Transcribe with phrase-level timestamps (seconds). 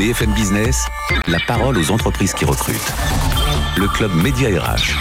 [0.00, 0.86] BFM Business,
[1.28, 2.94] la parole aux entreprises qui recrutent.
[3.76, 4.96] Le club Média RH.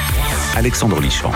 [0.57, 1.31] Alexandre Lichamp.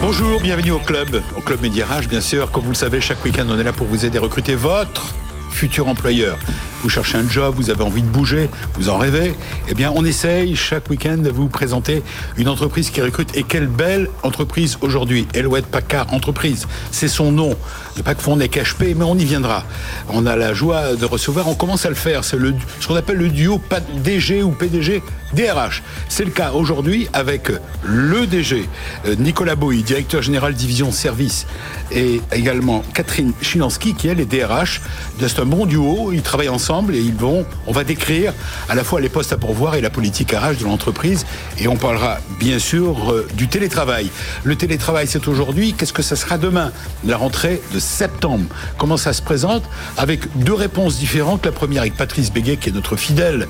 [0.00, 2.52] Bonjour, bienvenue au club, au club Média RH, bien sûr.
[2.52, 5.12] Comme vous le savez, chaque week-end, on est là pour vous aider à recruter votre
[5.50, 6.38] futur employeur.
[6.82, 9.34] Vous cherchez un job, vous avez envie de bouger, vous en rêvez,
[9.68, 12.04] eh bien on essaye chaque week-end de vous présenter
[12.36, 13.36] une entreprise qui recrute.
[13.36, 16.68] Et quelle belle entreprise aujourd'hui, Elouette Packard Entreprise.
[16.92, 17.56] C'est son nom.
[17.96, 19.64] Le pack fond n'est qu'HP, mais on y viendra.
[20.08, 22.22] On a la joie de recevoir, on commence à le faire.
[22.22, 23.60] C'est ce qu'on appelle le duo
[24.04, 25.02] DG ou PDG
[25.34, 25.82] DRH.
[26.08, 27.50] C'est le cas aujourd'hui avec
[27.84, 28.66] le DG,
[29.06, 31.46] euh, Nicolas Boy, directeur général division service,
[31.90, 34.80] et également Catherine Chilansky, qui elle est DRH.
[35.20, 38.34] C'est un bon duo, ils travaillent ensemble et ils vont, on va décrire
[38.68, 41.24] à la fois les postes à pourvoir et la politique RH de l'entreprise.
[41.58, 44.10] Et on parlera bien sûr euh, du télétravail.
[44.44, 45.72] Le télétravail, c'est aujourd'hui.
[45.72, 46.70] Qu'est-ce que ça sera demain?
[47.06, 48.44] La rentrée de septembre.
[48.76, 49.62] Comment ça se présente?
[49.96, 51.46] Avec deux réponses différentes.
[51.46, 53.48] La première avec Patrice Béguet, qui est notre fidèle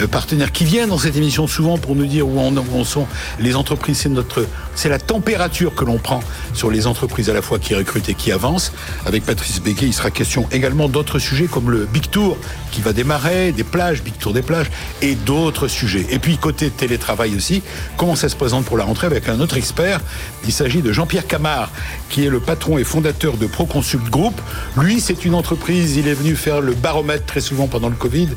[0.00, 3.06] euh, partenaire, qui vient dans cette émission souvent pour nous dire où on, sont
[3.40, 3.98] les entreprises.
[3.98, 6.20] C'est notre, c'est la température que l'on prend
[6.54, 8.72] sur les entreprises à la fois qui recrutent et qui avancent.
[9.06, 12.38] Avec Patrice Béguet, il sera question également d'autres sujets comme le Big Tour
[12.70, 14.70] qui va démarrer, des plages, Big Tour des plages
[15.02, 16.06] et d'autres sujets.
[16.10, 17.62] Et puis côté télétravail aussi,
[17.96, 20.00] comment ça se présente pour la rentrée avec un autre expert.
[20.44, 21.70] Il s'agit de Jean-Pierre Camard,
[22.08, 24.40] qui est le patron et fondateur de Proconsult Group.
[24.76, 28.28] Lui, c'est une entreprise, il est venu faire le baromètre très souvent pendant le Covid.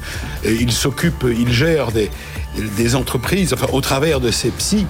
[0.44, 2.10] Et il s'occupe, il gère des,
[2.78, 4.86] des entreprises, enfin au travers de ces psys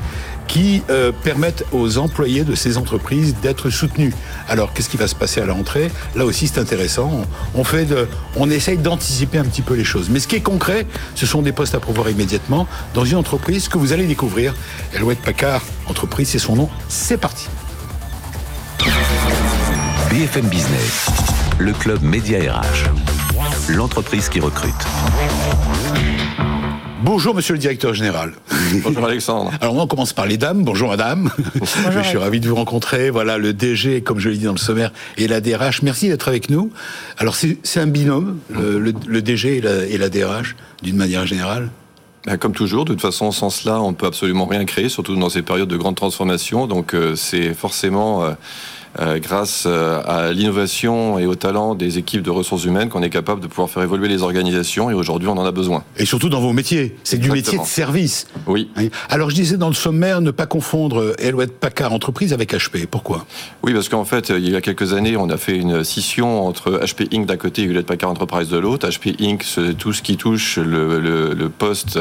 [0.47, 4.13] qui euh, permettent aux employés de ces entreprises d'être soutenus.
[4.47, 5.91] Alors, qu'est-ce qui va se passer à la rentrée?
[6.15, 7.25] Là aussi, c'est intéressant.
[7.55, 7.87] On, fait
[8.35, 10.09] on essaye d'anticiper un petit peu les choses.
[10.09, 13.67] Mais ce qui est concret, ce sont des postes à pouvoir immédiatement dans une entreprise
[13.67, 14.53] que vous allez découvrir.
[14.93, 16.69] Elouette Packard, entreprise, c'est son nom.
[16.87, 17.47] C'est parti.
[20.09, 21.07] BFM Business,
[21.57, 22.89] le club Média RH,
[23.69, 24.73] l'entreprise qui recrute.
[27.03, 28.31] Bonjour, monsieur le directeur général.
[28.81, 29.51] Bonjour, Alexandre.
[29.61, 30.63] Alors, on commence par les dames.
[30.63, 31.29] Bonjour, madame.
[31.91, 33.09] je suis ravi de vous rencontrer.
[33.09, 35.81] Voilà, le DG, comme je l'ai dit dans le sommaire, et la DRH.
[35.81, 36.71] Merci d'être avec nous.
[37.17, 41.71] Alors, c'est un binôme, le, DG et la, DRH, d'une manière générale?
[42.25, 45.29] Ben, comme toujours, de toute façon, sans cela, on peut absolument rien créer, surtout dans
[45.29, 46.67] ces périodes de grande transformation.
[46.67, 48.33] Donc, euh, c'est forcément euh, euh,
[48.99, 53.41] grâce euh, à l'innovation et au talent des équipes de ressources humaines qu'on est capable
[53.41, 55.83] de pouvoir faire évoluer les organisations et aujourd'hui on en a besoin.
[55.97, 58.27] Et surtout dans vos métiers, c'est du métier de service.
[58.45, 58.69] Oui.
[59.09, 62.85] Alors je disais dans le sommaire ne pas confondre Elouette Packard entreprise avec HP.
[62.85, 63.25] Pourquoi?
[63.63, 66.79] Oui, parce qu'en fait il y a quelques années on a fait une scission entre
[66.83, 68.87] HP Inc d'un côté et Hewlett Packard Enterprise de l'autre.
[68.87, 71.99] HP Inc c'est tout ce qui touche le, le, poste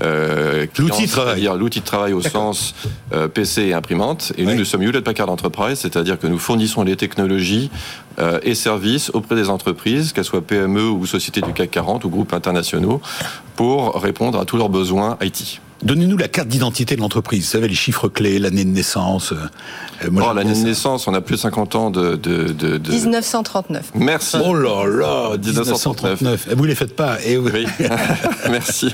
[0.00, 2.74] euh, l'outil de travail, l'outil de travail au sens
[3.12, 4.32] euh, PC et imprimante.
[4.36, 7.70] Et nous nous sommes Hewlett Packard Enterprise, c'est-à-dire que nous fournissons les technologies
[8.18, 12.10] euh, et services auprès des entreprises, qu'elles soient PME ou sociétés du CAC 40 ou
[12.10, 13.00] groupes internationaux,
[13.56, 15.60] pour répondre à tous leurs besoins IT.
[15.82, 17.44] Donnez-nous la carte d'identité de l'entreprise.
[17.44, 19.32] Vous savez, les chiffres clés, l'année de naissance.
[19.32, 22.16] Euh, oh, l'année de naissance, on a plus de 50 ans de...
[22.16, 23.92] de, de, 1939.
[23.94, 24.38] Merci.
[24.44, 26.48] Oh là là, 1939.
[26.56, 27.18] Vous ne les faites pas.
[27.24, 27.64] Eh oui.
[28.50, 28.92] Merci.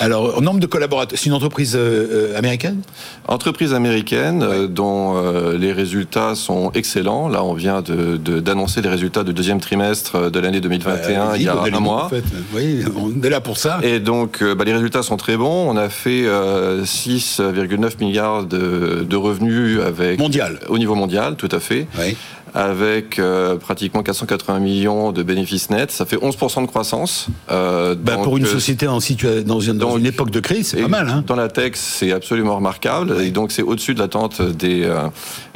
[0.00, 2.80] Alors, nombre de collaborateurs, c'est une entreprise euh, euh, américaine?
[3.28, 5.20] Entreprise américaine dont
[5.52, 7.28] les résultats sont excellents.
[7.28, 11.56] Là, on vient d'annoncer les résultats du deuxième trimestre de l'année 2021, il y a
[11.60, 12.06] un mois.
[12.06, 12.24] En fait.
[12.54, 13.80] Oui, on est là pour ça.
[13.82, 15.68] Et donc, bah, les résultats sont très très bon.
[15.68, 21.48] On a fait 6,9 euh, milliards de, de, revenus avec mondial au niveau mondial, tout
[21.50, 21.88] à fait.
[21.98, 22.16] Oui
[22.56, 25.90] avec euh, pratiquement 480 millions de bénéfices nets.
[25.90, 27.26] Ça fait 11% de croissance.
[27.50, 28.96] Euh, bah pour une euh, société en
[29.44, 31.08] dans, une, dans une époque de crise, c'est pas mal.
[31.10, 33.20] Hein dans la tech, c'est absolument remarquable.
[33.20, 35.02] Et donc, c'est au-dessus de l'attente des, euh,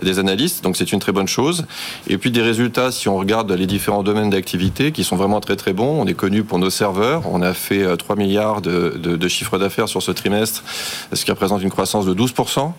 [0.02, 0.62] des analystes.
[0.62, 1.64] Donc, c'est une très bonne chose.
[2.06, 5.56] Et puis, des résultats, si on regarde les différents domaines d'activité, qui sont vraiment très,
[5.56, 6.02] très bons.
[6.02, 7.22] On est connu pour nos serveurs.
[7.32, 10.62] On a fait 3 milliards de, de, de chiffre d'affaires sur ce trimestre,
[11.14, 12.72] ce qui représente une croissance de 12%.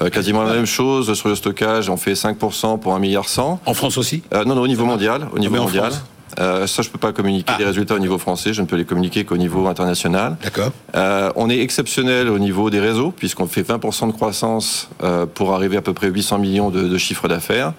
[0.00, 3.57] Euh, quasiment la même chose sur le stockage, on fait 5% pour 1 milliard 100.
[3.66, 5.28] En France aussi euh, Non, non, au niveau mondial.
[5.32, 5.92] Au niveau mondial.
[6.38, 7.58] Euh, ça, je peux pas communiquer ah.
[7.58, 10.36] les résultats au niveau français, je ne peux les communiquer qu'au niveau international.
[10.42, 10.70] D'accord.
[10.94, 15.54] Euh, on est exceptionnel au niveau des réseaux, puisqu'on fait 20% de croissance euh, pour
[15.54, 17.72] arriver à peu près 800 millions de, de chiffres d'affaires.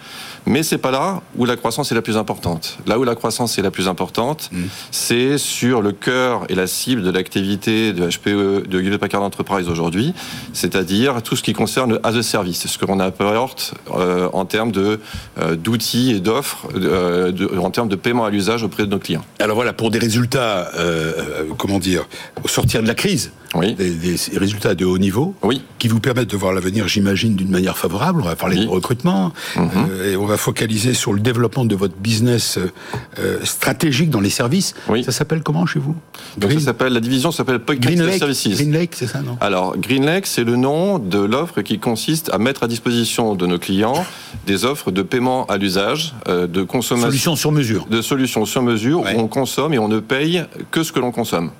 [0.45, 2.77] Mais c'est pas là où la croissance est la plus importante.
[2.87, 4.63] Là où la croissance est la plus importante, mm.
[4.91, 9.69] c'est sur le cœur et la cible de l'activité de HPE, de Hewlett Packard Enterprise
[9.69, 10.13] aujourd'hui,
[10.53, 14.71] c'est-à-dire tout ce qui concerne as a service, ce que l'on apporte euh, en termes
[14.71, 14.99] de
[15.39, 19.23] euh, d'outils et d'offres, euh, en termes de paiement à l'usage auprès de nos clients.
[19.39, 20.71] Alors voilà, pour des résultats,
[21.57, 22.07] comment dire,
[22.43, 25.61] au sortir de la crise, des, des, résultats de haut niveau, oui.
[25.79, 28.21] qui vous permettent de voir l'avenir, j'imagine, d'une manière favorable.
[28.21, 29.69] On va parler de recrutement, mhm.
[29.91, 32.57] euh, et on va focaliser sur le développement de votre business
[33.19, 34.75] euh, stratégique dans les services.
[34.87, 35.03] Oui.
[35.03, 35.95] Ça s'appelle comment chez vous?
[36.37, 38.47] Donc ça s'appelle la division s'appelle Green Lake, Services.
[38.49, 39.37] Green Lake, c'est ça, non?
[39.41, 43.45] Alors Green Lake, c'est le nom de l'offre qui consiste à mettre à disposition de
[43.45, 44.05] nos clients
[44.45, 47.07] des offres de paiement à l'usage, euh, de consommation.
[47.09, 47.85] Solutions sur mesure.
[47.89, 51.11] De solutions sur mesure où on consomme et on ne paye que ce que l'on
[51.11, 51.51] consomme.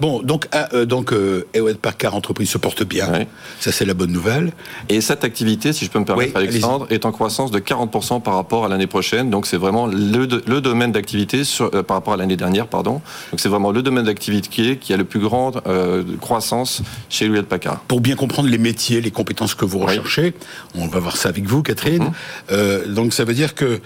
[0.00, 1.44] Bon, donc, ah, euh, donc euh,
[1.80, 3.26] Packard entreprise se porte bien.
[3.60, 4.52] Ça, c'est la bonne nouvelle.
[4.88, 8.34] Et cette activité, si je peux me permettre, Alexandre, est en croissance de 40% par
[8.34, 9.30] rapport à l'année prochaine.
[9.30, 13.00] Donc, c'est vraiment le, le domaine d'activité euh, par rapport à l'année dernière, pardon.
[13.30, 17.46] Donc, c'est vraiment le domaine d'activité qui a le plus grande euh, croissance chez Hewlett
[17.46, 17.80] Packard.
[17.88, 20.34] Pour bien comprendre les métiers, les compétences que vous recherchez,
[20.74, 22.04] on va voir ça avec vous, Catherine.
[22.04, 22.12] Mhm.
[22.52, 23.80] Euh, donc, ça veut dire que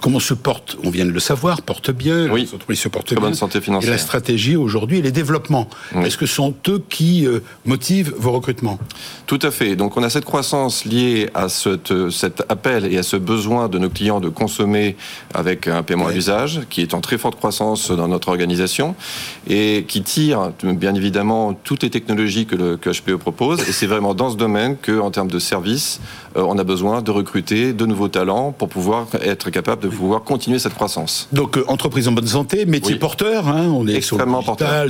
[0.00, 2.30] comment se porte On vient de le savoir, porte bien.
[2.30, 2.48] Oui.
[2.52, 3.24] L'entreprise se porte Très bien.
[3.24, 3.92] bonne santé financière.
[3.92, 5.68] Et la stratégie aujourd'hui et les développements.
[6.04, 8.78] Est-ce que ce sont eux qui euh, motivent vos recrutements?
[9.26, 9.74] Tout à fait.
[9.74, 13.78] Donc on a cette croissance liée à cette, cet appel et à ce besoin de
[13.78, 14.96] nos clients de consommer
[15.34, 18.94] avec un paiement à l'usage, qui est en très forte croissance dans notre organisation
[19.48, 23.60] et qui tire bien évidemment toutes les technologies que le que HPE propose.
[23.68, 26.00] Et c'est vraiment dans ce domaine que, en termes de services,
[26.36, 30.22] euh, on a besoin de recruter de nouveaux talents pour pouvoir être capable de pouvoir
[30.22, 31.28] continuer cette croissance.
[31.32, 34.35] Donc euh, entreprise en bonne santé, métier porteur, hein, on est extrêmement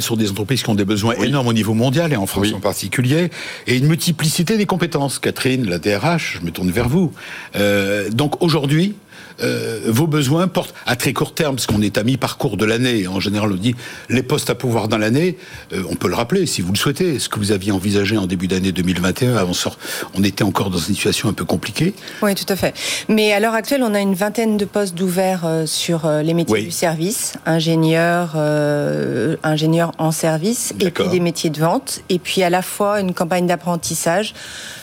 [0.00, 2.60] sur des entreprises qui ont des besoins énormes au niveau mondial et en France en
[2.60, 3.30] particulier,
[3.66, 5.18] et une multiplicité des compétences.
[5.18, 7.12] Catherine, la DRH, je me tourne vers vous.
[7.56, 8.94] Euh, donc aujourd'hui,
[9.42, 13.06] euh, vos besoins portent à très court terme, parce qu'on est à mi-parcours de l'année.
[13.06, 13.74] En général, on dit
[14.08, 15.36] les postes à pouvoir dans l'année.
[15.72, 17.18] Euh, on peut le rappeler, si vous le souhaitez.
[17.18, 19.78] Ce que vous aviez envisagé en début d'année 2021, on, sort,
[20.14, 21.94] on était encore dans une situation un peu compliquée.
[22.22, 22.74] Oui, tout à fait.
[23.08, 26.62] Mais à l'heure actuelle, on a une vingtaine de postes d'ouverts euh, sur les métiers
[26.62, 32.42] du service, ingénieur, euh, ingénieur en service, et puis des métiers de vente, et puis
[32.42, 34.34] à la fois une campagne d'apprentissage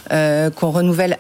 [0.09, 1.18] qu'on renouvelle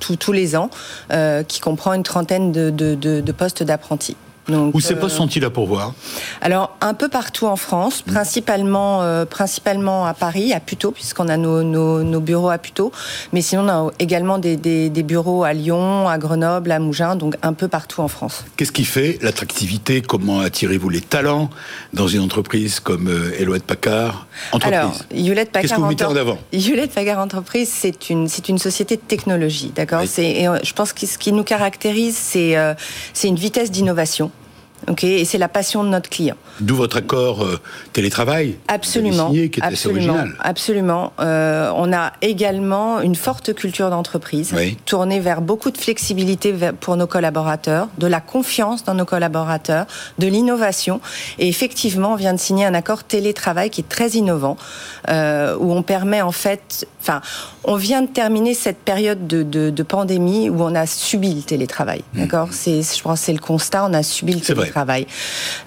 [0.00, 0.70] tous les ans,
[1.12, 4.16] euh, qui comprend une trentaine de postes d'apprentis.
[4.48, 5.94] Où ces postes sont-ils à pourvoir
[6.40, 8.12] Alors un peu partout en France, mmh.
[8.12, 12.92] principalement euh, principalement à Paris, à Puteaux, puisqu'on a nos, nos, bureaux à Puteaux,
[13.32, 17.36] mais sinon on a également des, des, bureaux à Lyon, à Grenoble, à Mougins, donc
[17.42, 18.44] un peu partout en France.
[18.56, 20.00] Qu'est-ce qui fait l'attractivité?
[20.00, 21.50] Comment attirez-vous les talents
[21.92, 25.62] dans une entreprise comme euh, Packard entreprise Alors Hewlett Packard.
[25.62, 26.38] Qu'est-ce que vous mettez en avant?
[26.52, 30.02] Hewlett Packard Entreprise, c'est une c'est une société de technologie, d'accord?
[30.06, 32.74] C'est euh, je pense que ce qui nous caractérise, c'est euh,
[33.12, 34.30] c'est une vitesse d'innovation
[35.02, 36.36] et c'est la passion de notre client.
[36.60, 37.60] D'où votre accord euh,
[37.92, 39.28] télétravail Absolument.
[39.28, 40.36] Signé, qui est absolument, assez original.
[40.40, 41.12] Absolument.
[41.20, 44.54] Euh, on a également une forte culture d'entreprise,
[44.84, 49.86] tournée vers beaucoup de flexibilité pour nos collaborateurs, de la confiance dans nos collaborateurs,
[50.18, 51.00] de l'innovation.
[51.38, 54.56] Et effectivement, on vient de signer un accord télétravail qui est très innovant,
[55.08, 57.20] euh, où on permet en fait, enfin,
[57.64, 61.42] on vient de terminer cette période de, de, de pandémie où on a subi le
[61.42, 62.02] télétravail.
[62.14, 62.20] Mmh.
[62.20, 62.48] D'accord?
[62.52, 63.84] C'est, je pense, c'est le constat.
[63.84, 64.77] On a subi le télétravail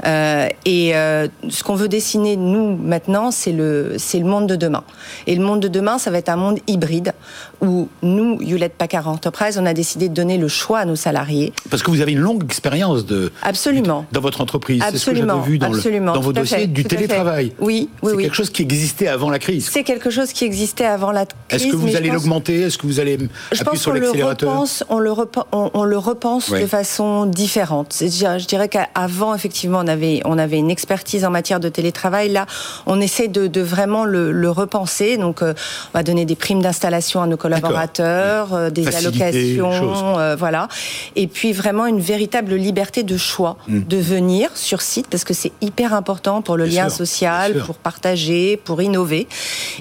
[0.05, 4.55] Euh, et euh, ce qu'on veut dessiner, nous, maintenant, c'est le, c'est le monde de
[4.55, 4.83] demain.
[5.27, 7.13] Et le monde de demain, ça va être un monde hybride
[7.61, 11.53] où nous, Hewlett Packard Enterprise, on a décidé de donner le choix à nos salariés.
[11.69, 14.81] Parce que vous avez une longue expérience de absolument dans votre entreprise.
[14.81, 17.53] Absolument, ce que vu dans, absolument, dans vos dossiers du télétravail.
[17.59, 19.69] Oui, oui, c'est quelque chose qui existait avant la crise.
[19.71, 21.37] C'est quelque chose qui existait avant la crise.
[21.49, 22.61] Est-ce que vous allez l'augmenter?
[22.61, 23.17] Est-ce que vous allez
[23.51, 24.49] je appuyer sur l'accélérateur?
[24.89, 27.95] On le repense, on, le repense de façon différente.
[27.99, 32.29] Je dirais qu'avant, effectivement, on avait on avait une expertise en matière de télétravail.
[32.29, 32.47] Là,
[32.85, 35.17] on essaie de, vraiment le, repenser.
[35.17, 35.53] Donc, euh,
[35.93, 40.67] on va donner des primes d'installation à nos collaborateurs collaborateurs, euh, des allocations, euh, voilà.
[41.15, 43.81] Et puis vraiment une véritable liberté de choix mm.
[43.81, 48.57] de venir sur site parce que c'est hyper important pour le lien social, pour partager,
[48.57, 49.27] pour innover.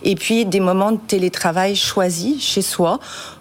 [0.02, 3.00] Et puis des moments de télétravail choisis chez soi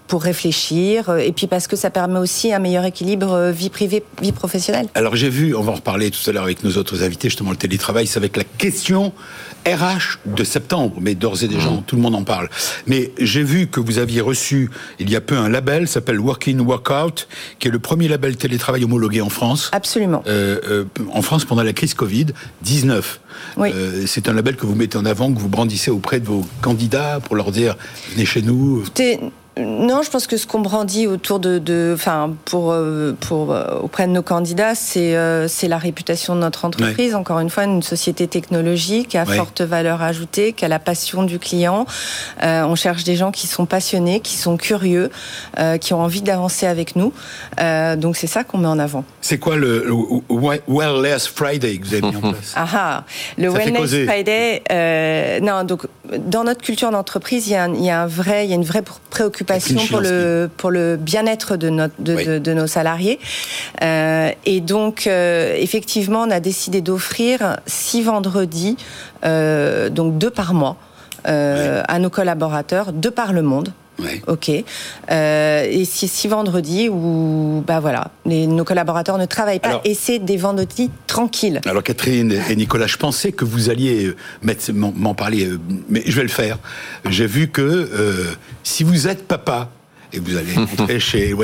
[0.09, 4.03] pour réfléchir, euh, et puis parce que ça permet aussi un meilleur équilibre vie privée,
[4.21, 4.87] vie professionnelle.
[4.95, 7.51] Alors j'ai vu, on va en reparler tout à l'heure avec nos autres invités, justement
[7.51, 9.13] le télétravail, c'est avec la question
[9.65, 11.83] RH de septembre, mais d'ores et déjà, mmh.
[11.85, 12.49] tout le monde en parle.
[12.87, 16.59] Mais j'ai vu que vous aviez reçu il y a peu un label, s'appelle Working
[16.59, 17.27] Workout,
[17.59, 19.69] qui est le premier label télétravail homologué en France.
[19.73, 20.23] Absolument.
[20.27, 22.27] Euh, euh, en France pendant la crise Covid
[22.61, 23.19] 19.
[23.57, 23.71] Oui.
[23.73, 26.45] Euh, c'est un label que vous mettez en avant, que vous brandissez auprès de vos
[26.61, 27.75] candidats pour leur dire
[28.13, 28.83] venez chez nous
[29.65, 34.07] non, je pense que ce qu'on brandit autour de, enfin, pour, euh, pour euh, auprès
[34.07, 37.15] de nos candidats, c'est euh, c'est la réputation de notre entreprise.
[37.15, 41.39] Encore une fois, une société technologique à forte valeur ajoutée, qui a la passion du
[41.39, 41.85] client.
[42.41, 45.09] on cherche des gens qui sont passionnés, qui sont curieux,
[45.81, 47.13] qui ont envie d'avancer avec nous.
[47.97, 49.03] donc c'est ça qu'on met en avant.
[49.21, 49.87] C'est quoi le,
[50.67, 52.53] Wellness Friday que vous avez mis en place?
[52.55, 53.03] Ah, ah,
[53.37, 55.39] le Wellness Friday.
[55.41, 55.83] non, donc
[56.17, 60.49] dans notre culture d'entreprise, il y, a il il y une vraie préoccupation pour le,
[60.57, 63.19] pour le bien-être de, nos salariés.
[63.83, 68.77] Euh, et donc, euh, effectivement, on a décidé d'offrir six vendredis,
[69.25, 70.77] euh, donc deux par mois,
[71.25, 73.71] à nos collaborateurs, deux par le monde.
[74.27, 74.51] Ok.
[75.11, 80.19] Euh, et c'est six vendredis où, bah voilà, nos collaborateurs ne travaillent pas et c'est
[80.19, 81.61] des vendredis tranquilles.
[81.65, 86.15] Alors Catherine et Nicolas, je pensais que vous alliez euh, m'en parler, euh, mais je
[86.15, 86.57] vais le faire.
[87.09, 87.89] J'ai vu que
[88.63, 89.69] si vous êtes papa,
[90.11, 91.35] et vous allez rentrer chez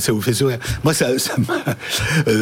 [0.00, 0.58] ça vous fait sourire.
[0.82, 1.06] Moi, ça,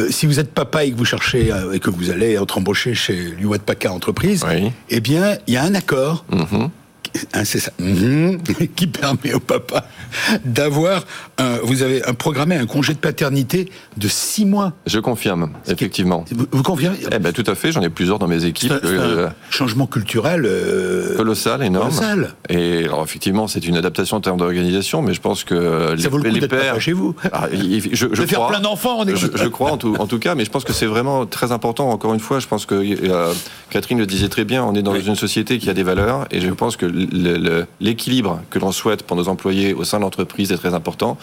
[0.09, 3.13] si vous êtes papa et que vous cherchez et que vous allez être embauché chez
[3.39, 4.43] l'Uwet Paca Entreprise,
[4.89, 6.25] eh bien, il y a un accord.
[6.31, 6.55] Mm-hmm.
[6.55, 6.71] Hein,
[7.43, 8.39] c'est ça, mhm.
[8.75, 9.85] qui permet au papa
[10.45, 11.05] d'avoir,
[11.63, 14.73] vous avez un programmé un congé de paternité de six mois.
[14.85, 16.25] Je confirme, effectivement.
[16.51, 18.71] Vous, confirmez Eh ben tout à fait, j'en ai plusieurs dans mes équipes.
[18.71, 21.89] un, euh, changement culturel euh, colossal, énorme.
[21.89, 22.33] Colossal.
[22.49, 26.07] Et alors effectivement, c'est une adaptation en termes d'organisation, mais je pense que ça les,
[26.07, 27.15] vaut le coup pères chez vous.
[27.31, 29.15] Ah, je, je, crois, faire plein d'enfants, on est.
[29.15, 31.51] Je, je crois en tout, en tout, cas, mais je pense que c'est vraiment très
[31.51, 31.89] important.
[31.89, 33.33] Encore une fois, je pense que euh,
[33.69, 34.63] Catherine le disait très bien.
[34.63, 36.85] On est dans une société qui a des valeurs, et je pense que
[37.79, 41.17] l'équilibre que l'on souhaite pour nos employés au sein de l'entreprise est très important.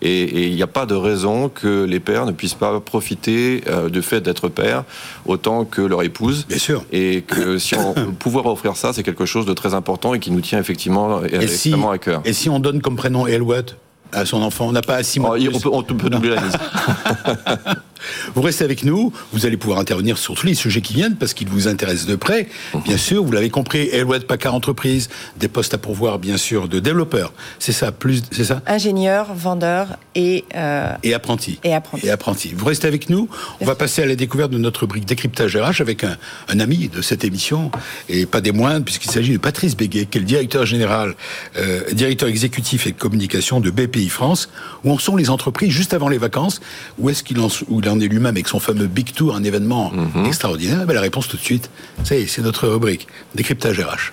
[0.00, 3.88] Et il n'y a pas de raison que les pères ne puissent pas profiter euh,
[3.88, 4.84] du fait d'être pères
[5.26, 6.46] autant que leur épouse.
[6.48, 6.84] Bien sûr.
[6.92, 10.30] Et que si on pouvoir offrir ça, c'est quelque chose de très important et qui
[10.30, 12.22] nous tient effectivement extrêmement à cœur.
[12.24, 13.76] Et si on donne comme prénom Elwood
[14.12, 15.36] à son enfant, on n'a pas à six mois.
[15.38, 16.58] Oh, on, peut, on peut doubler la liste.
[18.34, 21.34] Vous restez avec nous, vous allez pouvoir intervenir sur tous les sujets qui viennent parce
[21.34, 22.48] qu'ils vous intéressent de près.
[22.84, 25.08] Bien sûr, vous l'avez compris, Elwed Packard Entreprise,
[25.38, 27.32] des postes à pourvoir bien sûr de développeurs.
[27.58, 31.58] C'est ça, plus, c'est ça Ingénieurs, vendeurs et euh, et apprentis.
[31.64, 32.06] Et apprentis.
[32.06, 32.52] Et apprentis.
[32.56, 33.28] Vous restez avec nous.
[33.60, 36.16] On va passer à la découverte de notre rubrique décryptage RH avec un,
[36.60, 37.70] ami de cette émission
[38.08, 41.14] et pas des moindres puisqu'il s'agit de Patrice Béguet, qui est le directeur général,
[41.56, 44.48] euh, directeur exécutif et communication de BPI France.
[44.84, 46.60] Où en sont les entreprises juste avant les vacances
[46.98, 49.44] Où est-ce qu'il en, où il en est lui-même avec son fameux Big Tour, un
[49.44, 50.26] événement mhm.
[50.26, 51.70] extraordinaire ben, La réponse tout de suite,
[52.04, 54.12] c'est notre rubrique, décryptage RH.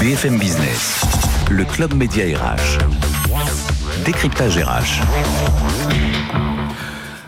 [0.00, 1.02] BFM Business,
[1.50, 2.78] le club média RH.
[4.04, 6.15] Décryptage RH.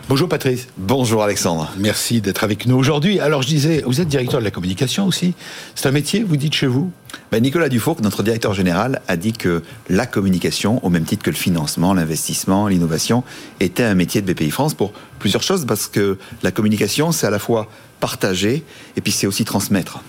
[0.09, 0.67] Bonjour Patrice.
[0.75, 1.71] Bonjour Alexandre.
[1.77, 3.19] Merci d'être avec nous aujourd'hui.
[3.19, 5.35] Alors je disais, vous êtes directeur de la communication aussi.
[5.75, 6.91] C'est un métier, vous dites chez vous?
[7.31, 11.29] Ben Nicolas Dufour, notre directeur général, a dit que la communication, au même titre que
[11.29, 13.23] le financement, l'investissement, l'innovation,
[13.59, 17.29] était un métier de BPI France pour plusieurs choses, parce que la communication, c'est à
[17.29, 17.67] la fois
[17.99, 18.63] partager
[18.97, 20.01] et puis c'est aussi transmettre.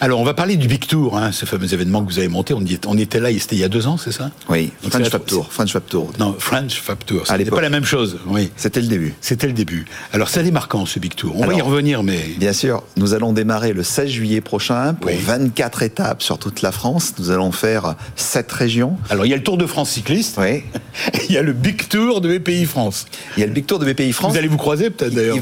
[0.00, 2.54] Alors, on va parler du Big Tour, hein, ce fameux événement que vous avez monté.
[2.54, 5.24] On, on était là, c'était il y a deux ans, c'est ça Oui, French Fab
[5.24, 5.48] Tour.
[5.50, 6.12] French Fab Tour.
[6.20, 7.22] Non, French Fab Tour.
[7.26, 8.20] C'était pas la même chose.
[8.26, 8.52] Oui.
[8.54, 9.14] C'était le début.
[9.20, 9.86] C'était le début.
[10.12, 11.34] Alors, c'est démarquant, ce Big Tour?
[11.36, 12.20] On va y revenir, mais.
[12.38, 12.84] Bien sûr.
[12.96, 17.14] Nous allons démarrer le 16 juillet prochain pour 24 étapes sur toute la France.
[17.18, 18.96] Nous allons faire 7 régions.
[19.10, 20.38] Alors, il y a le Tour de France cycliste.
[20.38, 20.62] Oui.
[21.28, 23.06] il y a le Big Tour de BPI France.
[23.36, 24.30] Il y a le Big Tour de BPI France.
[24.30, 25.38] Vous allez vous croiser, peut-être, d'ailleurs.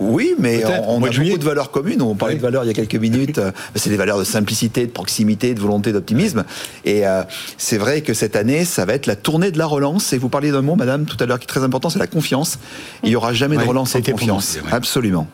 [0.00, 2.00] Oui, mais on, a beaucoup de valeurs communes.
[2.00, 3.38] On parlait de valeurs il y a quelques minutes.
[3.50, 6.44] Euh, c'est des valeurs de simplicité, de proximité, de volonté, d'optimisme.
[6.84, 7.22] Et euh,
[7.56, 10.12] c'est vrai que cette année, ça va être la tournée de la relance.
[10.12, 12.06] Et vous parliez d'un mot, madame, tout à l'heure, qui est très important, c'est la
[12.06, 12.58] confiance.
[13.02, 14.58] Il n'y aura jamais de relance sans confiance.
[14.70, 15.26] Absolument.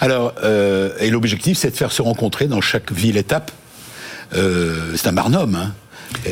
[0.00, 3.52] Alors, euh, et l'objectif, c'est de faire se rencontrer dans chaque ville-étape.
[4.32, 5.72] c'est un barnum, hein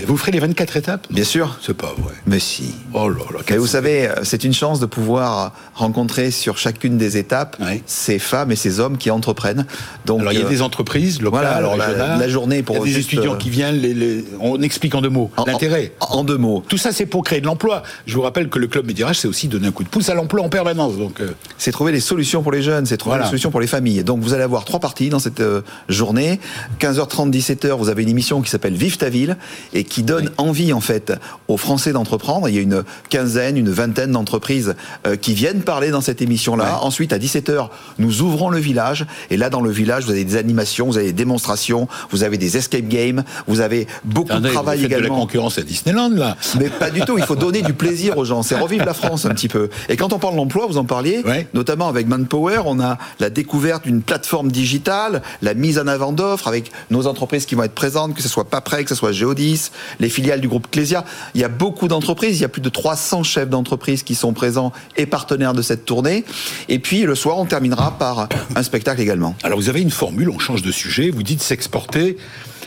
[0.07, 1.59] vous ferez les 24 étapes Bien sûr.
[1.63, 2.15] C'est pas vrai.
[2.27, 2.75] Mais si.
[2.93, 3.41] Oh là là.
[3.49, 8.53] Mais vous savez, c'est une chance de pouvoir rencontrer sur chacune des étapes ces femmes
[8.53, 9.67] et ces hommes qui entreprennent.
[10.07, 12.91] Donc, alors il y a euh, des entreprises locales, voilà, alors la, journée pour il
[12.91, 13.77] y a des étudiants euh, qui viennent.
[13.77, 15.93] Les, on explique en deux mots l'intérêt.
[16.01, 16.63] En, deux mots.
[16.69, 17.83] Tout ça, c'est pour créer de l'emploi.
[18.07, 20.15] Je vous rappelle que le club Médirage, c'est aussi donner un coup de pouce à
[20.15, 20.97] l'emploi en permanence.
[20.97, 23.67] Donc, euh, c'est trouver des solutions pour les jeunes, c'est trouver des solutions pour les
[23.67, 24.05] familles.
[24.05, 25.43] Donc, vous allez avoir trois parties dans cette
[25.89, 26.41] journée.
[26.81, 29.37] 15h30, 17h, vous avez une émission qui s'appelle Vive ta ville
[29.73, 31.13] et qui donne envie en fait
[31.49, 32.49] aux Français d'entreprendre.
[32.49, 34.75] Il y a une quinzaine, une vingtaine d'entreprises
[35.07, 36.81] euh, qui viennent parler dans cette émission-là.
[36.83, 37.69] Ensuite, à 17h,
[37.99, 39.07] nous ouvrons le village.
[39.31, 42.39] Et là, dans le village, vous avez des animations, vous avez des démonstrations, vous avez
[42.39, 45.09] des escape games, vous avez beaucoup de travail également.
[45.09, 46.37] de la concurrence à Disneyland, là.
[46.59, 47.19] Mais pas du tout.
[47.19, 48.43] Il faut donner du plaisir aux gens.
[48.43, 49.69] C'est revivre la France un petit peu.
[49.89, 53.85] Et quand on parle d'emploi, vous en parliez, notamment avec Manpower, on a la découverte
[53.85, 58.15] d'une plateforme digitale, la mise en avant d'offres avec nos entreprises qui vont être présentes,
[58.15, 59.54] que ce soit Paprec, que ce soit Geodis,
[60.01, 61.05] Les filiales du groupe Clésia.
[61.35, 64.33] Il y a beaucoup d'entreprises, il y a plus de 300 chefs d'entreprise qui sont
[64.33, 66.25] présents et partenaires de cette tournée.
[66.69, 69.35] Et puis le soir, on terminera par un spectacle également.
[69.43, 72.17] Alors vous avez une formule, on change de sujet, vous dites s'exporter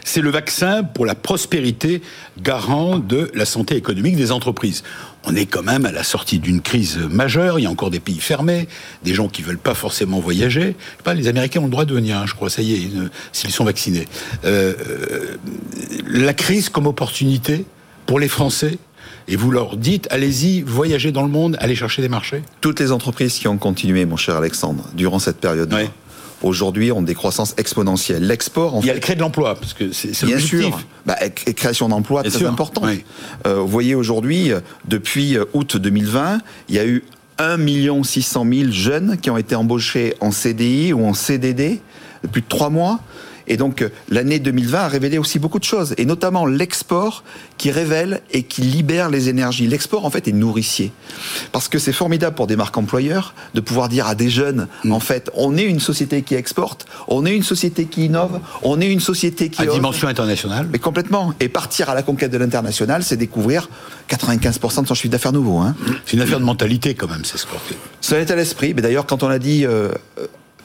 [0.07, 2.01] c'est le vaccin pour la prospérité
[2.41, 4.83] garant de la santé économique des entreprises.
[5.29, 7.59] On est quand même à la sortie d'une crise majeure.
[7.59, 8.69] Il y a encore des pays fermés,
[9.03, 10.75] des gens qui veulent pas forcément voyager.
[11.03, 12.49] pas, les Américains ont le droit de venir, hein, je crois.
[12.49, 12.89] Ça y est,
[13.33, 14.07] s'ils sont vaccinés.
[14.45, 15.37] Euh, euh,
[16.07, 17.65] la crise comme opportunité
[18.05, 18.77] pour les Français
[19.27, 22.93] et vous leur dites allez-y, voyagez dans le monde, allez chercher des marchés Toutes les
[22.93, 25.73] entreprises qui ont continué, mon cher Alexandre, durant cette période
[26.43, 28.25] aujourd'hui ont des croissances exponentielles.
[28.25, 31.15] L'export, en Il y a le créer de l'emploi, parce que c'est Bien sûr, bah,
[31.55, 32.83] création d'emplois très important.
[33.45, 34.51] Euh, vous voyez aujourd'hui,
[34.87, 36.39] depuis août 2020,
[36.69, 37.03] il y a eu
[37.39, 41.81] 1 600 000 jeunes qui ont été embauchés en CDI ou en CDD
[42.23, 42.99] depuis trois mois.
[43.47, 47.23] Et donc l'année 2020 a révélé aussi beaucoup de choses, et notamment l'export
[47.57, 49.67] qui révèle et qui libère les énergies.
[49.67, 50.91] L'export en fait est nourricier,
[51.51, 54.91] parce que c'est formidable pour des marques employeurs de pouvoir dire à des jeunes, mm.
[54.91, 58.81] en fait, on est une société qui exporte, on est une société qui innove, on
[58.81, 59.61] est une société qui...
[59.61, 61.33] À dimension internationale Mais complètement.
[61.39, 63.69] Et partir à la conquête de l'international, c'est découvrir
[64.09, 65.57] 95% de son chiffre d'affaires nouveau.
[65.59, 65.75] Hein.
[66.05, 67.47] C'est une affaire de mentalité quand même, c'est ce
[68.01, 68.73] C'est un état d'esprit.
[68.73, 69.65] Mais d'ailleurs, quand on a dit...
[69.65, 69.91] Euh,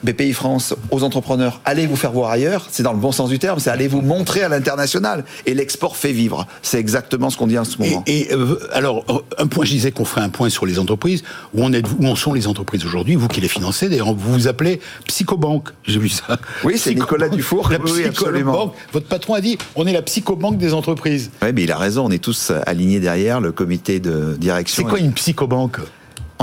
[0.03, 3.39] BPI France aux entrepreneurs, allez vous faire voir ailleurs, c'est dans le bon sens du
[3.39, 5.23] terme, c'est allez vous montrer à l'international.
[5.45, 6.45] Et l'export fait vivre.
[6.61, 8.03] C'est exactement ce qu'on dit en ce moment.
[8.07, 9.05] Et, euh, alors,
[9.37, 11.23] un point, je disais qu'on ferait un point sur les entreprises.
[11.53, 13.15] Où, on est, où en sont les entreprises aujourd'hui?
[13.15, 15.69] Vous qui les financez, d'ailleurs, vous vous appelez Psychobanque.
[15.83, 16.39] J'ai vu ça.
[16.63, 17.69] Oui, c'est Nicolas Dufour.
[17.71, 18.73] La oui, absolument.
[18.91, 21.31] Votre patron a dit, on est la psychobanque des entreprises.
[21.41, 24.83] Oui, mais il a raison, on est tous alignés derrière le comité de direction.
[24.83, 25.79] C'est quoi une psychobanque?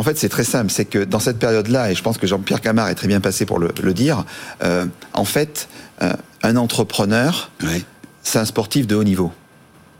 [0.00, 0.70] En fait, c'est très simple.
[0.70, 3.44] C'est que dans cette période-là, et je pense que Jean-Pierre Camard est très bien passé
[3.44, 4.24] pour le, dire,
[4.64, 5.68] euh, en fait,
[6.00, 7.50] euh, un entrepreneur,
[8.22, 9.30] c'est un sportif de haut niveau.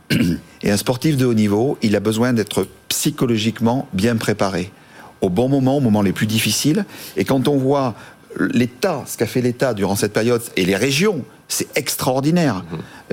[0.63, 4.71] Et un sportif de haut niveau, il a besoin d'être psychologiquement bien préparé
[5.21, 6.85] au bon moment, au moment les plus difficiles.
[7.15, 7.93] Et quand on voit
[8.39, 12.63] l'État, ce qu'a fait l'État durant cette période, et les régions, c'est extraordinaire.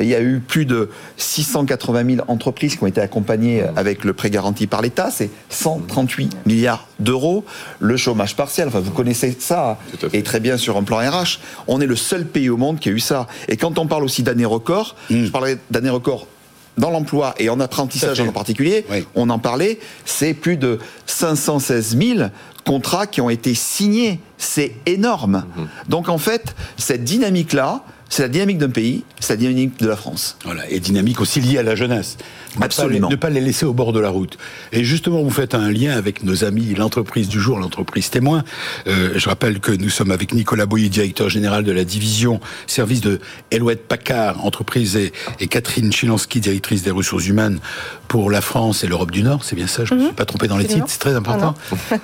[0.01, 4.13] Il y a eu plus de 680 000 entreprises qui ont été accompagnées avec le
[4.13, 5.11] prêt garanti par l'État.
[5.11, 7.45] C'est 138 milliards d'euros.
[7.81, 9.79] Le chômage partiel, enfin, vous connaissez ça,
[10.13, 11.41] et très bien sur un plan RH.
[11.67, 13.27] On est le seul pays au monde qui a eu ça.
[13.49, 15.25] Et quand on parle aussi d'années records, mhm.
[15.25, 16.29] je parlerai d'années records
[16.77, 22.29] dans l'emploi et en apprentissage en particulier, on en parlait, c'est plus de 516 000
[22.65, 24.21] contrats qui ont été signés.
[24.37, 25.45] C'est énorme.
[25.89, 29.97] Donc en fait, cette dynamique-là, c'est la dynamique d'un pays, c'est la dynamique de la
[29.97, 30.37] France.
[30.45, 32.17] Voilà, et dynamique aussi liée à la jeunesse.
[32.61, 33.09] Absolument.
[33.09, 34.39] ne pas les laisser au bord de la route.
[34.73, 38.43] Et justement, vous faites un lien avec nos amis, l'entreprise du jour, l'entreprise témoin.
[38.87, 43.01] Euh, je rappelle que nous sommes avec Nicolas Boyer, directeur général de la division service
[43.01, 47.61] de Elouette Packard, entreprise, et, et Catherine Chilansky, directrice des ressources humaines
[48.09, 49.45] pour la France et l'Europe du Nord.
[49.45, 50.17] C'est bien ça, je ne me suis mhm.
[50.17, 51.55] pas trompé dans les titres, c'est très important.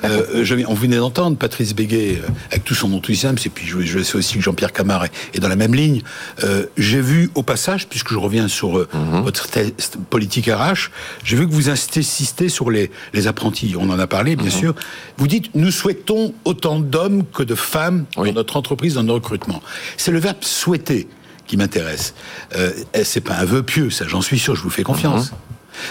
[0.05, 3.81] euh, je, on venait d'entendre Patrice Béguet, euh, avec tout son enthousiasme, et puis je,
[3.81, 5.94] je sais aussi que Jean-Pierre Camard est, dans la même ligne.
[6.43, 9.23] Euh, J'ai vu au passage, puisque je reviens sur euh, mhm.
[9.23, 9.47] votre
[10.11, 10.91] politique RH,
[11.25, 13.75] j'ai vu que vous insistez sur les, les apprentis.
[13.79, 14.53] On en a parlé, bien mhm.
[14.53, 14.75] sûr.
[15.17, 19.63] Vous dites, nous souhaitons autant d'hommes que de femmes dans notre entreprise, dans nos recrutements.
[19.97, 21.09] C'est le verbe souhaiter
[21.47, 22.15] qui m'intéresse.
[22.57, 25.33] Euh, c'est pas un vœu pieux, ça, j'en suis sûr, je vous fais confiance.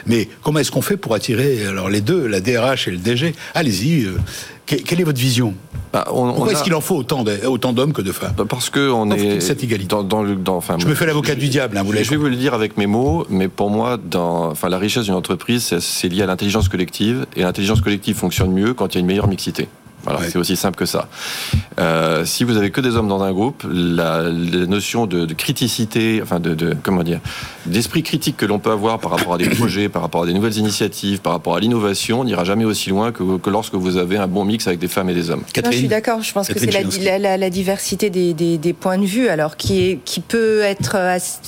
[0.06, 3.34] Mais comment est-ce qu'on fait pour attirer alors les deux, la DRH et le DG
[3.54, 4.06] Allez-y.
[4.06, 4.17] Euh,
[4.65, 5.54] quelle est votre vision?
[5.91, 8.34] Bah, Pourquoi est-ce qu'il en faut autant, d'hommes que de femmes?
[8.38, 9.96] Bah, Parce que on est cette égalité.
[10.04, 11.78] Dans, le, enfin, je me fais l'avocat du diable.
[11.78, 14.52] Hein, vous je, je vais vous le dire avec mes mots, mais pour moi, dans,
[14.52, 18.74] enfin, la richesse d'une entreprise, c'est lié à l'intelligence collective, et l'intelligence collective fonctionne mieux
[18.74, 19.67] quand il y a une meilleure mixité.
[20.04, 21.08] Voilà, c'est aussi simple que ça.
[21.80, 26.39] Euh, si vous avez que des hommes dans un groupe, la, notion de, criticité, enfin
[26.39, 27.20] de, comment dire,
[27.66, 30.34] d'esprit critique que l'on peut avoir par rapport à des projets, par rapport à des
[30.34, 34.28] nouvelles initiatives, par rapport à l'innovation, n'ira jamais aussi loin que, lorsque vous avez un
[34.28, 35.44] bon mix avec des femmes et des hommes.
[35.56, 36.22] je suis d'accord.
[36.22, 36.72] Je pense que c'est
[37.20, 40.98] la, diversité des, points de vue, alors qui est qui peut être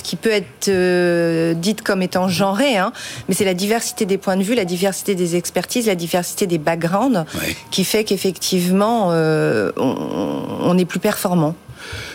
[0.02, 2.92] qui peut être euh, dite comme étant genrée, hein,
[3.28, 6.58] mais c'est la diversité des points de vue, la diversité des expertises, la diversité des
[6.58, 7.24] backgrounds,
[7.70, 11.56] qui fait qu'effectivement effectivement, euh, on, est plus performant.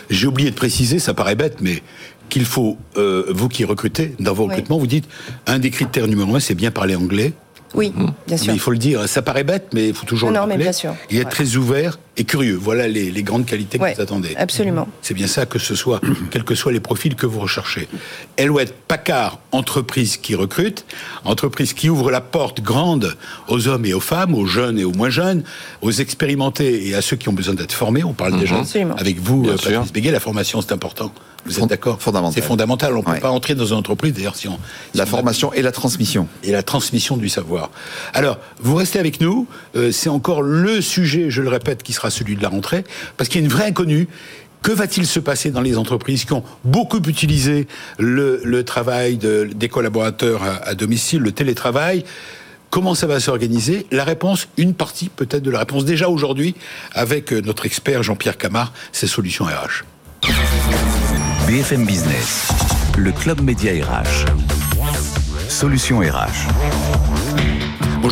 [0.08, 1.82] J'ai oublié de préciser, ça paraît bête, mais
[2.28, 5.08] qu'il faut, euh, vous qui recrutez, dans vos recrutements, vous dites,
[5.46, 7.34] un des critères numéro un, c'est bien parler anglais,
[7.74, 8.06] Oui, mmh.
[8.26, 8.46] bien sûr.
[8.48, 10.52] Mais il faut le dire, ça paraît bête, mais il faut toujours le rappeler.
[10.52, 10.94] Non, mais bien sûr.
[11.10, 12.56] Il est très ouvert et curieux.
[12.60, 14.34] Voilà les, grandes qualités que vous attendez.
[14.36, 14.88] Absolument.
[15.00, 17.88] C'est bien ça que ce soit, quels que soient les profils que vous recherchez.
[18.36, 20.84] Elouette Paccard, entreprise qui recrute,
[21.24, 23.16] entreprise qui ouvre la porte grande
[23.48, 25.42] aux hommes et aux femmes, aux jeunes et aux moins jeunes,
[25.80, 28.04] aux expérimentés et à ceux qui ont besoin d'être formés.
[28.04, 28.96] On parle déjà Absolument.
[28.96, 31.12] avec vous, euh, Patrice Béguet, la formation c'est important.
[31.44, 32.34] Vous êtes d'accord Fondamental.
[32.34, 32.92] C'est fondamental.
[32.94, 34.58] On ne peut pas entrer dans une entreprise, d'ailleurs, si on...
[34.94, 36.28] la formation et la transmission.
[36.44, 37.70] Et la transmission du savoir.
[38.14, 39.46] Alors, vous restez avec nous.
[39.74, 42.84] Euh, c'est encore le sujet, je le répète, qui sera celui de la rentrée,
[43.16, 44.08] parce qu'il y a une vraie inconnue.
[44.62, 47.66] Que va-t-il se passer dans les entreprises qui ont beaucoup utilisé
[47.98, 52.04] le, travail des collaborateurs à, domicile, le télétravail?
[52.70, 53.86] Comment ça va s'organiser?
[53.90, 56.54] La réponse, une partie peut-être de la réponse déjà aujourd'hui,
[56.92, 59.84] avec euh, notre expert Jean-Pierre Camard, ses solutions RH.
[61.52, 62.48] BFM Business,
[62.96, 64.24] le Club Média RH.
[65.50, 67.11] Solutions RH.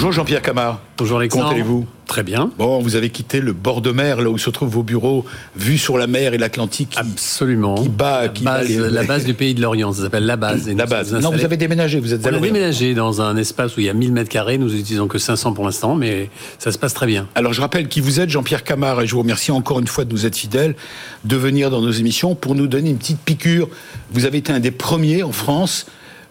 [0.01, 0.81] Bonjour Jean-Pierre Camard.
[0.97, 1.45] Bonjour Alexandre.
[1.45, 1.87] Comment allez-vous?
[2.07, 2.51] Très bien.
[2.57, 5.77] Bon, vous avez quitté le bord de mer, là où se trouvent vos bureaux, vus
[5.77, 6.95] sur la mer et l'Atlantique.
[6.97, 7.75] Absolument.
[7.75, 10.71] Qui bat, la, qui base, la base du pays de l'Orient, ça s'appelle la base.
[10.71, 11.13] la base.
[11.13, 13.91] Non, vous avez déménagé, vous êtes On a déménagé dans un espace où il y
[13.91, 17.07] a 1000 mètres carrés, nous n'utilisons que 500 pour l'instant, mais ça se passe très
[17.07, 17.29] bien.
[17.35, 20.07] Alors je rappelle qui vous êtes, Jean-Pierre Camard, et je vous remercie encore une fois
[20.07, 20.77] de nous être fidèles,
[21.25, 23.69] de venir dans nos émissions pour nous donner une petite piqûre.
[24.13, 25.85] Vous avez été un des premiers en France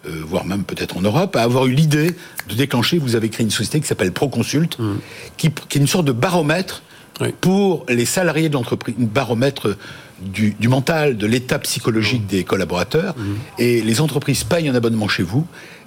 [0.06, 2.14] euh, voire même peut-être en Europe, à avoir eu l'idée
[2.48, 4.94] de déclencher, vous avez créé une société qui s'appelle Proconsult, mm.
[5.36, 6.82] qui, est une sorte de baromètre
[7.42, 9.76] pour les salariés de l'entreprise, un baromètre
[10.22, 12.28] du, mental, de l'état psychologique mm.
[12.28, 13.14] des collaborateurs.
[13.16, 13.22] Mm.
[13.58, 15.46] Et les entreprises payent un abonnement chez vous.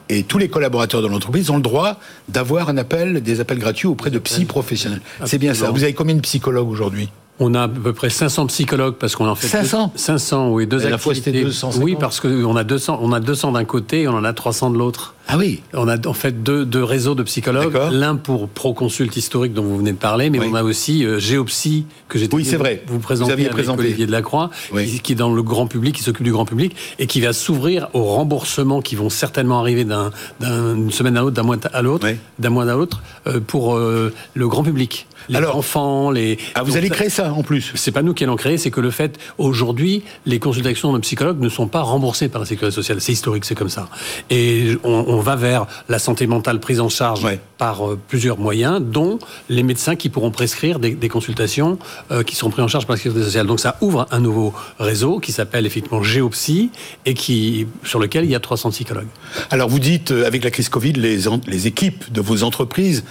[0.09, 1.97] Et tous les collaborateurs de l'entreprise ont le droit
[2.29, 5.01] d'avoir un appel, des appels gratuits auprès de psy professionnels.
[5.25, 5.71] C'est bien ça.
[5.71, 7.09] Vous avez combien de psychologues aujourd'hui?
[7.39, 10.77] On a à peu près 500 psychologues parce qu'on en fait 500 500 oui deux
[10.87, 14.15] la Fois, 200, oui parce qu'on a 200 on a 200 d'un côté et on
[14.15, 15.15] en a 300 de l'autre.
[15.27, 15.61] Ah oui.
[15.73, 19.77] On a en fait deux, deux réseaux de psychologues, l'un pour Proconsult historique dont vous
[19.77, 22.83] venez de parler, mais on a aussi euh, Géopsy que j'ai oui, c'est vrai.
[22.87, 23.83] vous présenter vous avec présenté.
[23.83, 27.07] Olivier Delacroix, qui, qui, est dans le grand public, qui s'occupe du grand public et
[27.07, 31.57] qui va s'ouvrir aux remboursements qui vont certainement arriver d'une semaine à l'autre, d'un mois
[31.71, 32.07] à l'autre,
[32.39, 36.37] d'un mois à l'autre euh, pour euh, le grand public les Alors, enfants, les.
[36.55, 38.81] Ah, vous allez créer ça en plus C'est pas nous qui allons créer, c'est que
[38.81, 43.01] le fait, aujourd'hui, les consultations de psychologues ne sont pas remboursées par la sécurité sociale.
[43.01, 43.89] C'est historique, c'est comme ça.
[44.29, 47.25] Et on, va vers la santé mentale prise en charge
[47.57, 51.77] par euh, plusieurs moyens, dont les médecins qui pourront prescrire des, consultations
[52.11, 53.47] euh, qui seront prises en charge par la sécurité sociale.
[53.47, 56.71] Donc ça ouvre un nouveau réseau qui s'appelle effectivement Géopsy
[57.05, 59.07] et qui, sur lequel il y a 300 psychologues.
[59.51, 63.03] Alors vous dites, euh, avec la crise Covid, les, les équipes de vos entreprises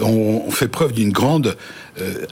[0.00, 1.55] ont fait preuve d'une grande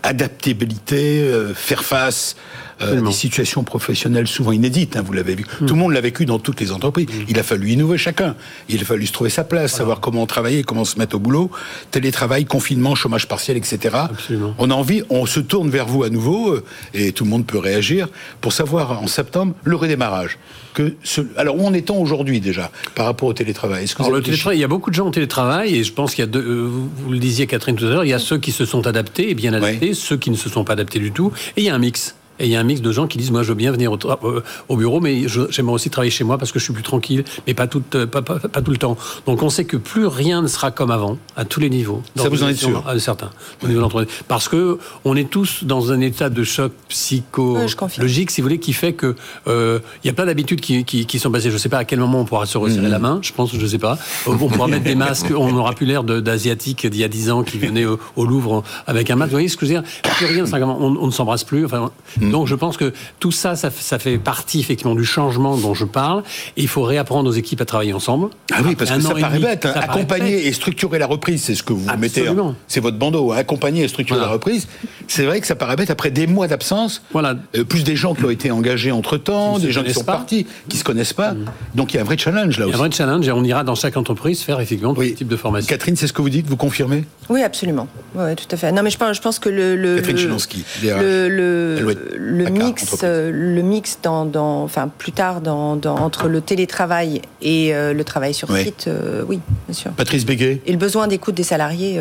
[0.02, 2.36] adaptabilité, euh, faire face
[2.82, 4.96] euh, des situations professionnelles souvent inédites.
[4.96, 5.44] Hein, vous l'avez vu.
[5.60, 5.66] Hmm.
[5.66, 7.06] Tout le monde l'a vécu dans toutes les entreprises.
[7.06, 7.24] Hmm.
[7.28, 8.36] Il a fallu innover chacun.
[8.68, 11.50] Il a fallu se trouver sa place, savoir comment travailler, comment se mettre au boulot.
[11.90, 13.96] Télétravail, confinement, chômage partiel, etc.
[14.58, 16.58] On a envie, on se tourne vers vous à nouveau
[16.92, 18.08] et tout le monde peut réagir
[18.40, 20.38] pour savoir en septembre le redémarrage.
[20.74, 21.20] Que ce...
[21.36, 24.64] Alors où en est-on aujourd'hui déjà par rapport au télétravail, Alors, le télétravail Il y
[24.64, 26.42] a beaucoup de gens en télétravail et je pense qu'il y a deux.
[26.42, 29.30] Vous le disiez Catherine tout à l'heure, il y a ceux qui se sont adaptés
[29.30, 29.52] et bien
[29.94, 32.14] ceux qui ne se sont pas adaptés du tout, et il y a un mix.
[32.38, 33.92] Et il y a un mix de gens qui disent moi je veux bien venir
[33.92, 34.42] au, euh,
[34.76, 37.66] bureau, mais j'aimerais aussi travailler chez moi parce que je suis plus tranquille, mais pas
[37.66, 38.96] tout, euh, pas, tout le temps.
[39.26, 42.02] Donc on sait que plus rien ne sera comme avant à tous les niveaux.
[42.16, 43.30] Ça vous en êtes sûr à Certains.
[43.62, 48.40] Au niveau de parce que on est tous dans un état de choc psychologique, si
[48.40, 49.14] vous voulez, qui fait que
[49.46, 51.50] euh, il y a plein d'habitudes qui, qui, sont passées.
[51.50, 53.02] Je ne sais pas à quel moment on pourra se resserrer la mhm.
[53.02, 53.18] main.
[53.20, 53.98] Je pense, je ne sais pas.
[54.26, 55.32] On pourra mettre des masques.
[55.36, 59.10] On n'aura plus l'air d'asiatique d'il y a 10 ans qui venait au, Louvre avec
[59.10, 59.30] un masque.
[59.30, 59.90] Vous voyez ce que je veux dire?
[60.16, 61.66] Plus rien, on, on ne s'embrasse plus.
[61.66, 61.90] Enfin,
[62.24, 62.30] Mm.
[62.30, 66.22] Donc je pense que tout ça, ça, fait partie effectivement du changement dont je parle.
[66.56, 68.28] Et il faut réapprendre aux équipes à travailler ensemble.
[68.52, 69.66] Ah oui, parce que ça paraît bête.
[69.66, 69.74] Hein.
[69.74, 72.26] Accompagner et structurer la reprise, c'est ce que vous mettez.
[72.68, 73.32] C'est votre bandeau.
[73.32, 73.36] Hein.
[73.36, 74.68] Accompagner et structurer la reprise.
[75.08, 77.02] C'est vrai que ça paraît bête après des mois d'absence.
[77.12, 77.36] Voilà.
[77.56, 80.46] Euh, plus des gens qui ont été engagés entre temps, des gens qui sont partis,
[80.68, 81.32] qui se connaissent pas.
[81.32, 81.44] Mm.
[81.74, 82.70] Donc il y a un vrai challenge là aussi.
[82.70, 85.04] Il y a un vrai challenge et on ira dans chaque entreprise faire effectivement tout
[85.04, 85.68] type de formation.
[85.68, 87.04] Catherine, c'est ce que vous dites, vous confirmez?
[87.28, 87.88] Oui, absolument.
[88.14, 88.72] Oui, tout à fait.
[88.72, 90.36] Non, mais je pense, je pense que le, le, Catherine
[90.82, 96.28] le, le, le mix, euh, le mix dans, dans, enfin plus tard dans, dans, entre
[96.28, 99.90] le télétravail et euh, le travail sur site, euh, oui, bien sûr.
[99.92, 100.60] Patrice Béguet.
[100.66, 102.00] Et le besoin d'écoute des salariés.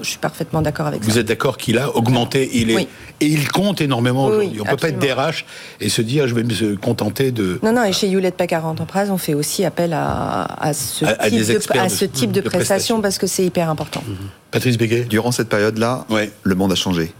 [0.00, 1.10] je suis parfaitement d'accord avec ça.
[1.10, 2.88] Vous êtes d'accord qu'il a augmenté, il est
[3.22, 4.60] et il compte énormément aujourd'hui.
[4.60, 5.44] on ne peut pas être DRH
[5.80, 7.58] et se dire je vais me contenter de.
[7.62, 11.46] Non non et chez Hewlett Packard Enterprise on fait aussi appel à, à ce type
[11.46, 14.02] de, à ce type de, prestations, parce que c'est hyper important.
[14.50, 15.04] Patrice Béguet.
[15.04, 16.06] Durant cette période là,
[16.42, 17.12] le monde a changé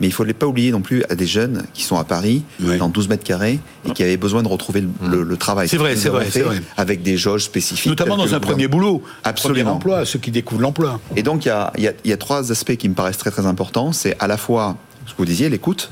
[0.00, 2.42] mais il ne faut pas oublier non plus à des jeunes qui sont à Paris,
[2.60, 5.68] dans 12 mètres carrés, et qui avaient besoin de retrouver le, travail.
[5.68, 7.90] C'est vrai, c'est vrai, vrai, Avec des jauges spécifiques.
[7.90, 9.54] Notamment dans un premier boulot, absolument.
[9.54, 11.00] Premier emploi, ceux qui découvrent l'emploi.
[11.16, 13.30] Et donc, il y a, y, a, y a, trois aspects qui me paraissent très
[13.30, 13.92] très importants.
[13.92, 14.76] C'est à la fois,
[15.06, 15.90] ce que vous disiez, l'écoute.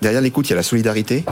[0.00, 1.24] Derrière l'écoute, il y a la solidarité.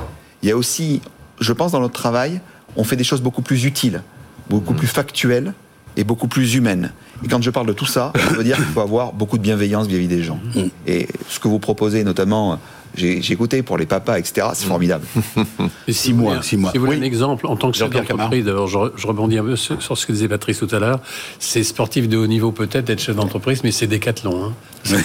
[0.42, 1.00] Il y a aussi,
[1.40, 2.40] je pense, dans notre travail,
[2.76, 4.02] on fait des choses beaucoup plus utiles,
[4.48, 4.76] beaucoup mm.
[4.76, 5.54] plus factuelles
[5.96, 6.92] et beaucoup plus humaines.
[7.24, 9.42] Et quand je parle de tout ça, ça veut dire qu'il faut avoir beaucoup de
[9.42, 10.40] bienveillance vis-à-vis des gens.
[10.54, 10.60] Mm.
[10.86, 12.58] Et ce que vous proposez, notamment,
[12.94, 14.48] j'ai écouté pour les papas, etc.
[14.54, 15.06] C'est formidable.
[15.88, 16.72] six mois, six mois.
[16.72, 19.56] Si vous voulez un exemple, en tant que chef d'entreprise, d'abord, je, rebondis un peu
[19.56, 21.00] sur, ce que disait Patrice tout à l'heure.
[21.38, 24.44] C'est sportif de haut niveau peut-être d'être chef d'entreprise, mais c'est décathlon.
[24.44, 24.52] Hein.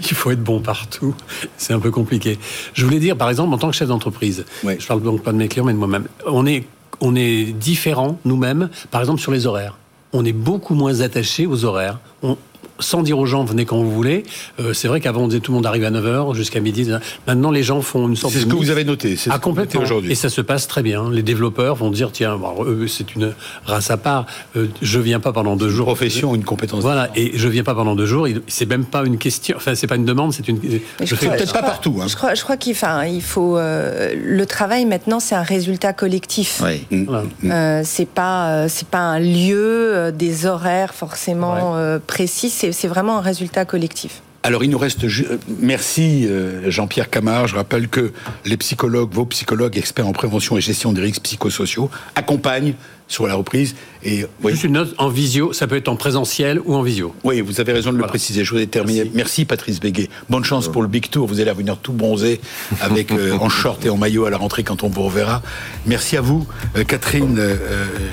[0.00, 1.14] Il faut être bon partout.
[1.56, 2.38] C'est un peu compliqué.
[2.74, 5.36] Je voulais dire, par exemple, en tant que chef d'entreprise, je parle donc pas de
[5.36, 6.06] mes clients, mais de moi-même.
[6.26, 6.64] On est,
[7.00, 9.76] on est différents nous-mêmes, par exemple sur les horaires
[10.12, 11.98] on est beaucoup moins attaché aux horaires.
[12.80, 14.24] Sans dire aux gens venez quand vous voulez.
[14.58, 16.90] Euh, c'est vrai qu'avant on disait tout le monde arrive à 9h jusqu'à midi.
[17.26, 18.38] Maintenant les gens font une sorte de.
[18.38, 19.40] C'est ce que vous avez noté, c'est ah,
[19.80, 20.12] aujourd'hui.
[20.12, 21.10] Et ça se passe très bien.
[21.10, 22.38] Les développeurs vont dire tiens,
[22.88, 23.32] c'est une
[23.64, 24.26] race à part.
[24.56, 25.88] Euh, je viens pas pendant deux jours.
[25.88, 26.82] Une profession, une compétence.
[26.82, 28.26] Voilà, et je viens pas pendant deux jours.
[28.46, 29.56] C'est même pas une question.
[29.56, 30.60] Enfin, c'est pas une demande, c'est une.
[31.00, 31.98] Je, fais peut-être pas partout.
[32.00, 32.06] Hein.
[32.08, 32.76] Je crois, je crois qu'il
[33.08, 33.58] il faut.
[33.58, 36.62] Euh, le travail maintenant, c'est un résultat collectif.
[36.64, 36.84] Oui.
[36.90, 37.82] Mmh.
[37.84, 42.50] c'est pas, c'est pas un lieu, des horaires forcément précis.
[42.50, 44.22] C'est vraiment un résultat collectif.
[44.42, 48.12] Alors il nous reste, euh, merci euh, Jean-Pierre Camard, je rappelle que
[48.46, 52.72] les psychologues, vos psychologues experts en prévention et gestion des risques psychosociaux accompagnent
[53.10, 53.74] sur la reprise.
[54.04, 57.14] Et, Juste une note, en visio, ça peut être en présentiel ou en visio.
[57.24, 58.44] Oui, vous avez raison de le préciser.
[58.44, 59.10] Je voudrais terminer.
[59.14, 59.44] Merci.
[59.44, 60.08] Patrice Béguet.
[60.30, 61.26] Bonne chance pour le Big Tour.
[61.26, 62.40] Vous allez revenir tout bronzé,
[62.80, 65.42] avec, euh, en short et en maillot à la rentrée quand on vous reverra.
[65.86, 66.46] Merci à vous,
[66.76, 67.56] euh, Catherine euh,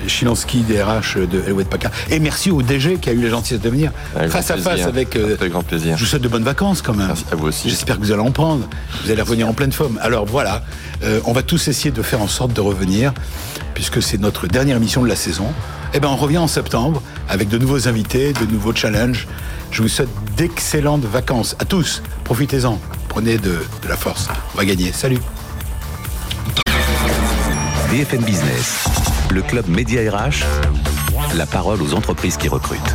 [0.08, 1.92] Chilansky, DRH de Elouette Paca.
[2.10, 3.92] Et merci au DG qui a eu la gentillesse de venir
[4.28, 5.14] face à face avec.
[5.14, 5.96] avec grand plaisir.
[5.96, 7.06] Je vous souhaite de bonnes vacances quand même.
[7.06, 7.70] Merci à vous aussi.
[7.70, 8.68] J'espère que vous allez en prendre.
[9.04, 9.98] Vous allez revenir en pleine forme.
[10.02, 10.64] Alors voilà,
[11.24, 13.12] on va tous essayer de faire en sorte de revenir
[13.78, 15.52] puisque c'est notre dernière de la saison.
[15.92, 19.28] Eh ben, on revient en septembre avec de nouveaux invités, de nouveaux challenges.
[19.70, 22.02] Je vous souhaite d'excellentes vacances à tous.
[22.24, 22.80] Profitez-en.
[23.08, 24.28] Prenez de, de la force.
[24.54, 24.92] On va gagner.
[24.92, 25.18] Salut.
[27.90, 28.84] BFM Business,
[29.30, 30.44] le club Média RH,
[31.36, 32.94] la parole aux entreprises qui recrutent.